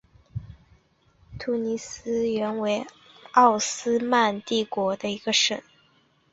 [1.37, 2.87] 突尼斯原为
[3.33, 5.61] 奥斯曼帝国的一个省。